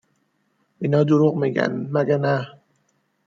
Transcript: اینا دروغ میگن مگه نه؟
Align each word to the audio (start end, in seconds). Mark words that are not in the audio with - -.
اینا 0.81 1.01
دروغ 1.07 1.33
میگن 1.41 1.73
مگه 1.93 2.17
نه؟ 2.23 2.35